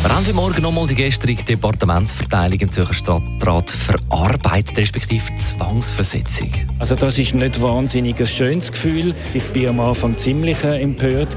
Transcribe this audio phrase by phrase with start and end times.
[0.00, 6.52] Wir haben heute Morgen nochmal die gestrige Departementsverteilung im Zürcher Stadtrat verarbeitet, respektive Zwangsversetzung.
[6.78, 9.12] Also das ist nicht wahnsinnig ein schönes Gefühl.
[9.34, 11.36] Ich war am Anfang ziemlich äh, empört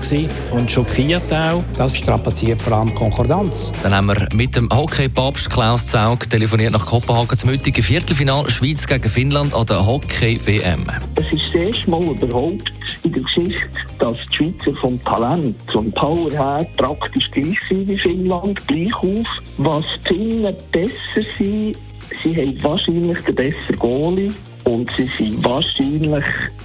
[0.51, 1.63] und schockiert auch.
[1.75, 3.71] Das strapaziert vor allem Konkordanz.
[3.81, 8.85] Dann haben wir mit dem Hockey-Papst Klaus Zaug telefoniert nach Kopenhagen zum heutigen Viertelfinal Schweiz
[8.85, 10.85] gegen Finnland an der Hockey-WM.
[11.15, 12.71] Es ist das erste Mal überhaupt
[13.03, 13.69] in der Geschichte,
[13.99, 19.27] dass die Schweizer vom Talent, vom Power her praktisch gleich sind wie Finnland, gleich auf.
[19.57, 21.77] Was die Finnen besser sind,
[22.23, 24.31] sie haben wahrscheinlich den besseren Goalie
[24.65, 26.23] und sie sind wahrscheinlich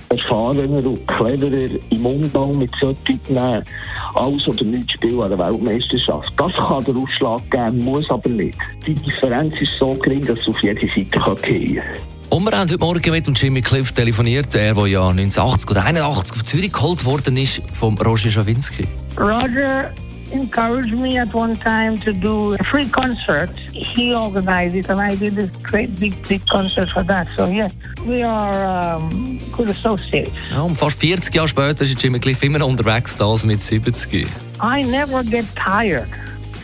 [0.09, 3.65] erfahrener und cleverer im Umgang mit solchen Nehmen.
[4.15, 6.33] Alles oder nichts Spiel an der Weltmeisterschaft.
[6.37, 8.59] Das kann der Ausschlag geben, muss aber nicht.
[8.87, 12.16] Die Differenz ist so gering, dass es auf jede Seite gehen kann.
[12.29, 15.85] Und wir haben heute Morgen mit dem Jimmy Cliff telefoniert, er, der ja 1980 oder
[15.85, 18.85] 81 auf Zürich geholt worden ist, vom Roger Schawinski.
[19.17, 19.93] Roger
[20.33, 23.51] encouraged me at one time to do a free concert.
[23.73, 27.29] He organized it, and I did a great big, big concert for that.
[27.37, 27.69] So yeah,
[28.05, 30.33] we are um, good associates.
[30.51, 34.27] Ja, und fast 40 Jahre später ist Jimmy Cliff immer noch unterwegs, das mit 70.
[34.61, 36.09] I never get tired.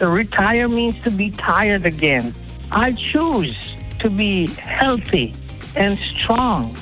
[0.00, 2.34] To retire means to be tired again.
[2.72, 3.54] I choose
[4.00, 5.32] to be healthy
[5.76, 6.74] and strong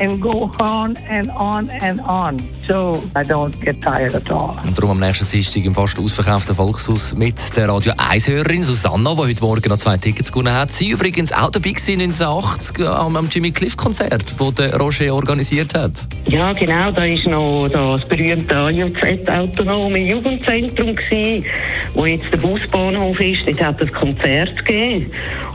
[0.00, 2.36] and go on and on and on.
[2.66, 4.56] So I don't get tired at all.
[4.66, 9.20] Und darum am nächsten Dienstag im fast ausverkauften Volkshaus mit der Radio 1-Hörerin Susanna, die
[9.20, 10.72] heute Morgen noch zwei Tickets gewonnen hat.
[10.72, 15.92] Sie übrigens auch dabei gewesen 1980 am Jimmy Cliff Konzert, das der Roger organisiert hat.
[16.26, 16.90] Ja, genau.
[16.90, 21.44] Da war noch das berühmte AJZ Autonome Jugendzentrum gewesen,
[21.94, 23.46] wo jetzt der Busbahnhof ist.
[23.46, 25.10] Dort hat es Konzert gegeben.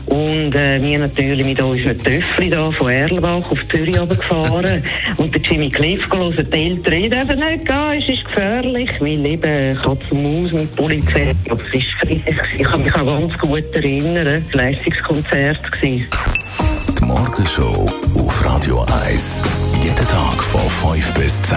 [0.06, 4.33] Und äh, wir natürlich mit unseren Töffel da von Erlbach auf Zürich runtergefahren.
[4.34, 9.26] Und der Jimmy Cliff gelesen, die Eltern, ich darf nicht gehen, es ist gefährlich, weil
[9.26, 11.34] eben Katz Maus mit Polizei.
[11.48, 12.36] Aber es ist friedlich.
[12.56, 15.60] Ich kann mich auch ganz gut erinnern, ein Leistungskonzert.
[15.82, 16.06] Die
[17.04, 19.42] Morgenshow auf Radio 1.
[19.82, 21.56] Jeden Tag von 5 bis 10.